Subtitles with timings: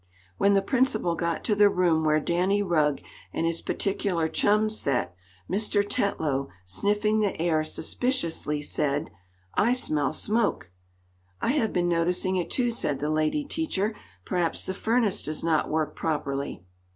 [0.39, 5.13] When the principal got to the room where Danny Rugg and his particular chums sat,
[5.47, 9.11] Mr Tetlow, sniffing the air suspiciously, said:
[9.53, 10.71] "I smell smoke!"
[11.39, 13.93] "I have been noticing it, too," said the lady teacher.
[14.25, 16.65] "Perhaps the furnace does not work properly."